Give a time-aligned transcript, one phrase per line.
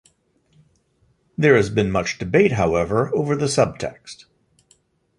[1.37, 4.25] There has been much debate, however, over the subtext.